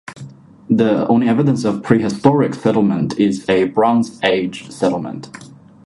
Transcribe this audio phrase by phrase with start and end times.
[0.67, 5.29] The only evidence of prehistoric settlement is a Bronze Age settlement.